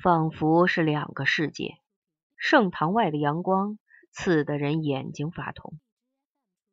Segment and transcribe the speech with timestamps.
[0.00, 1.78] 仿佛是两个世界。
[2.36, 3.80] 圣堂外的阳光
[4.12, 5.80] 刺得人眼睛发痛。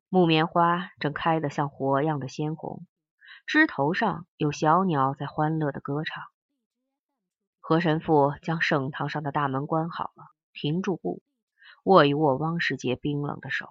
[0.10, 2.86] 木棉花正开得像火样的鲜红，
[3.48, 6.24] 枝头上有小鸟在欢乐的歌唱。
[7.60, 11.24] 何神父将圣堂上的大门关好了，停住步，
[11.84, 13.68] 握一握汪世杰冰冷的手。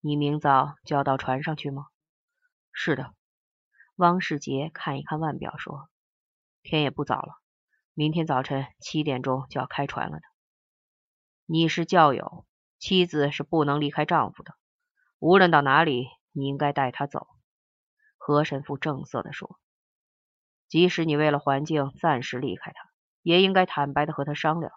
[0.00, 1.86] 你明早就要到船上去吗？
[2.72, 3.14] 是的。
[3.94, 5.88] 汪世杰看一看腕表，说
[6.64, 7.38] ：“天也不早了，
[7.94, 10.22] 明天早晨七点钟就要开船了的。
[11.46, 12.44] 你是教友，
[12.78, 14.54] 妻子是不能离开丈夫的。
[15.20, 17.28] 无论到哪里，你应该带她走。”
[18.18, 19.58] 何神父正色地说
[20.68, 22.90] ：“即使你为了环境暂时离开他，
[23.22, 24.72] 也应该坦白的和他商量。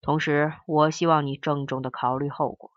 [0.00, 2.72] 同时，我希望你郑重的考虑后果。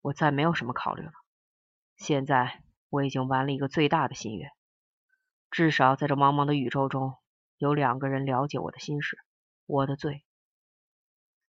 [0.00, 1.12] 我再没有什么考虑了。
[1.96, 4.52] 现在。”我已经完了一个最大的心愿，
[5.50, 7.16] 至少在这茫茫的宇宙中，
[7.64, 9.18] 有两个人了解我的心事，
[9.64, 10.22] 我的罪。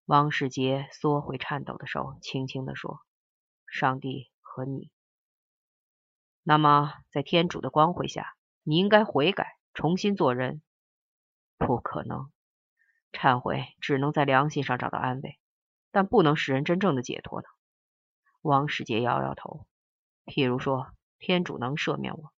[0.04, 3.00] 王世杰缩回颤抖的手，轻轻地说
[3.66, 4.90] ：“上帝和你。
[6.42, 10.60] 那么，在天主的光辉下，你应该悔改，重新做人。
[11.56, 12.30] 不可能，
[13.10, 15.38] 忏悔只能在良心上找到安慰，
[15.92, 17.48] 但不能使人真正的解脱的。”
[18.42, 19.66] 王世杰摇摇头，
[20.26, 20.92] 譬如说。
[21.24, 22.32] 天主能赦免我，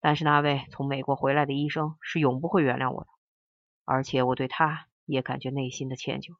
[0.00, 3.08] 但是那位从美国回来的医生是永不会原谅我的，
[3.84, 6.36] 而且我对他也感觉内心的歉疚。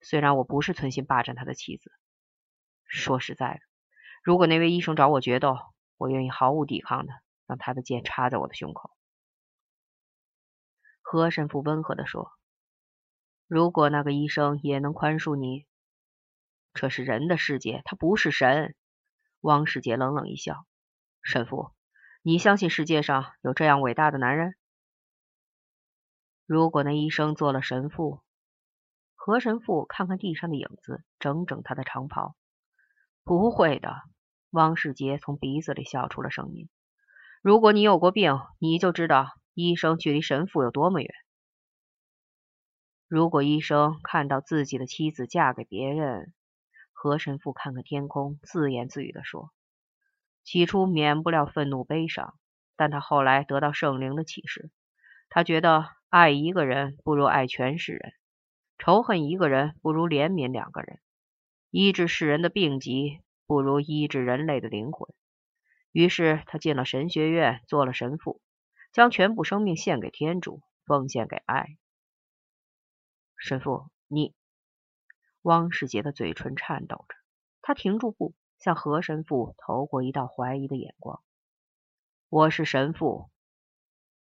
[0.00, 1.90] 虽然我不是存心霸占他的妻子，
[2.86, 3.60] 说实在的，
[4.22, 5.58] 如果那位医生找我决斗，
[5.96, 7.12] 我愿意毫无抵抗的
[7.46, 8.92] 让他的剑插在我的胸口。
[11.02, 12.30] 何神父温和地说
[13.48, 15.66] ：“如果那个医生也能宽恕你，
[16.74, 18.76] 这是人的世界，他不是神。”
[19.40, 20.66] 汪世杰冷冷一笑。
[21.22, 21.72] 神父，
[22.22, 24.54] 你相信世界上有这样伟大的男人？
[26.46, 28.22] 如果那医生做了神父，
[29.14, 32.34] 何神父看看地上的影子，整整他的长袍。
[33.22, 34.02] 不会的，
[34.50, 36.68] 汪世杰从鼻子里笑出了声音。
[37.40, 41.10] 如果你有过病，你就知道医生距离神父有多么远。
[43.06, 46.34] 如果医生看到自己的妻子嫁给别人，
[46.92, 49.52] 何神父看看天空，自言自语地说。
[50.50, 52.34] 起初免不了愤怒悲伤，
[52.74, 54.70] 但他后来得到圣灵的启示，
[55.28, 58.14] 他觉得爱一个人不如爱全世人，
[58.78, 61.00] 仇恨一个人不如怜悯两个人，
[61.68, 65.14] 医治世人的病疾不如医治人类的灵魂。
[65.92, 68.40] 于是他进了神学院，做了神父，
[68.90, 71.76] 将全部生命献给天主，奉献给爱。
[73.36, 74.34] 神父，你……
[75.42, 77.16] 汪世杰的嘴唇颤抖着，
[77.60, 78.34] 他停住步。
[78.58, 81.22] 向何神父投过一道怀疑的眼光。
[82.28, 83.30] 我是神父。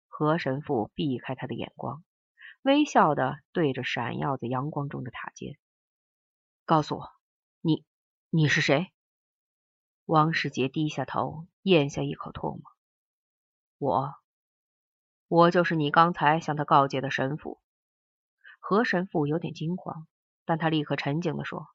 [0.07, 2.03] 何神父避开他的眼光，
[2.61, 5.57] 微笑的对着闪耀在阳光中的塔尖，
[6.65, 7.11] 告诉我，
[7.61, 7.85] 你
[8.29, 8.91] 你是谁？
[10.05, 12.61] 王世杰低下头，咽下一口唾沫。
[13.77, 14.15] 我，
[15.27, 17.59] 我就是你刚才向他告诫的神父。
[18.59, 20.07] 何神父有点惊慌，
[20.45, 21.67] 但他立刻沉静的说：“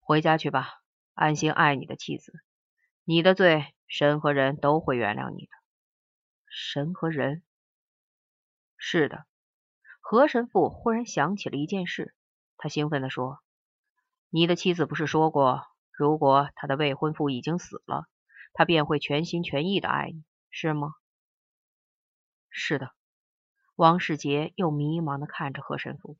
[0.00, 0.80] 回家去吧。”
[1.18, 2.32] 安心爱你的妻子，
[3.02, 5.50] 你的罪，神和人都会原谅你的。
[6.48, 7.42] 神和人？
[8.76, 9.26] 是的。
[10.00, 12.14] 何神父忽然想起了一件事，
[12.56, 13.40] 他兴奋地说
[14.30, 18.06] ：“你的妻子不是说过，如果她的未婚夫已经死了，
[18.52, 20.94] 她便会全心全意的爱你，是吗？”
[22.48, 22.92] 是的。
[23.74, 26.16] 王世杰又迷茫的看着何神父。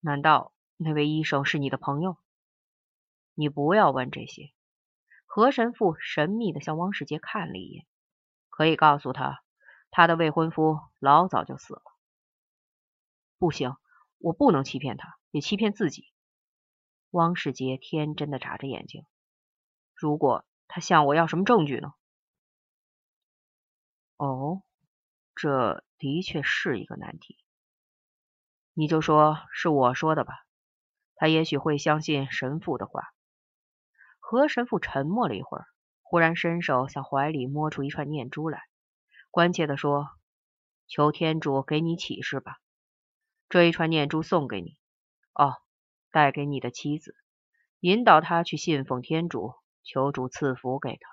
[0.00, 2.18] 难道那位医生是你的朋友？
[3.38, 4.50] 你不要问这些。
[5.26, 7.86] 何神父神秘的向汪世杰看了一眼，
[8.48, 9.44] 可以告诉他，
[9.90, 11.82] 他的未婚夫老早就死了。
[13.38, 13.76] 不行，
[14.16, 16.10] 我不能欺骗他，也欺骗自己。
[17.10, 19.04] 汪世杰天真的眨着眼睛。
[19.94, 21.92] 如果他向我要什么证据呢？
[24.16, 24.62] 哦，
[25.34, 27.36] 这的确是一个难题。
[28.72, 30.46] 你就说是我说的吧，
[31.14, 33.12] 他也许会相信神父的话。
[34.28, 35.66] 何神父沉默了一会儿，
[36.02, 38.60] 忽然伸手向怀里摸出一串念珠来，
[39.30, 40.08] 关切地说
[40.88, 42.56] ：“求天主给你启示吧，
[43.48, 44.76] 这一串念珠送给你。
[45.32, 45.54] 哦，
[46.10, 47.14] 带给你的妻子，
[47.78, 51.08] 引导她去信奉天主，求主赐福给她。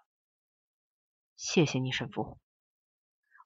[1.36, 2.40] 谢谢你，神父。”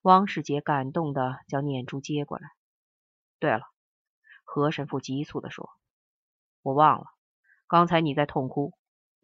[0.02, 2.48] 汪世杰感动的将念珠接过来。
[3.38, 3.64] 对了，
[4.46, 5.70] 何神父急促地说
[6.64, 7.08] ：“我忘了，
[7.68, 8.72] 刚才你在痛哭。”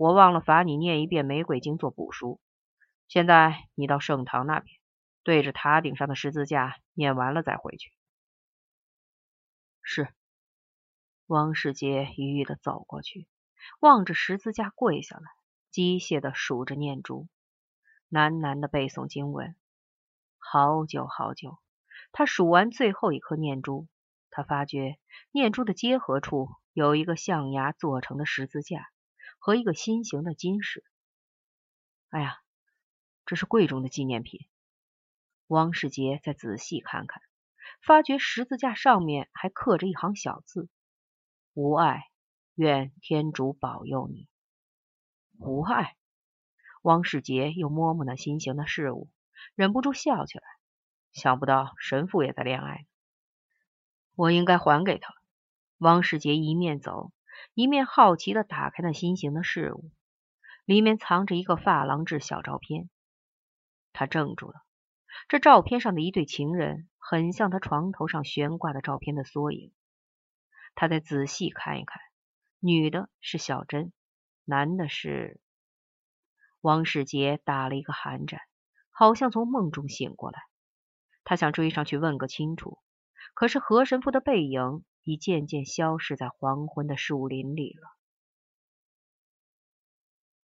[0.03, 2.41] 我忘了罚你念一遍《玫瑰经》做补书。
[3.07, 4.77] 现在你到圣堂那边，
[5.23, 7.89] 对着塔顶上的十字架念完了再回去。
[9.81, 10.09] 是。
[11.25, 13.29] 王世杰愉悦的走过去，
[13.79, 15.23] 望着十字架跪下来，
[15.71, 17.29] 机械的数着念珠，
[18.11, 19.55] 喃喃的背诵经文。
[20.38, 21.59] 好久好久，
[22.11, 23.88] 他数完最后一颗念珠，
[24.31, 25.00] 他发觉
[25.31, 28.89] 念珠的结合处有一个象牙做成的十字架
[29.43, 30.85] 和一个心形的金饰。
[32.07, 32.37] 哎呀，
[33.25, 34.47] 这是贵重的纪念品。
[35.47, 37.21] 汪世杰再仔细看看，
[37.81, 40.69] 发觉十字架上面还刻着一行小字。
[41.53, 42.05] 无碍，
[42.55, 44.29] 愿天主保佑你。
[45.39, 45.97] 无碍。
[46.81, 49.09] 汪世杰又摸摸那心形的事物，
[49.55, 50.45] 忍不住笑起来。
[51.11, 52.87] 想不到神父也在恋爱。
[54.15, 55.13] 我应该还给他。
[55.79, 57.11] 汪世杰一面走，
[57.53, 59.91] 一面好奇的打开那新型的事物，
[60.65, 62.89] 里面藏着一个珐琅质小照片。
[63.91, 64.63] 他怔住了。
[65.27, 69.71] 这照片上的一对情人，很像他床头上悬挂的照片的缩影。
[70.73, 72.01] 他再仔细看一看，
[72.59, 73.93] 女的是小珍，
[74.43, 75.39] 男的是
[76.61, 77.39] 王世杰。
[77.43, 78.41] 打了一个寒战，
[78.89, 80.39] 好像从梦中醒过来。
[81.23, 82.79] 他想追上去问个清楚，
[83.35, 88.02] 可是何神父的背影已渐渐消失在黄昏的树林里了。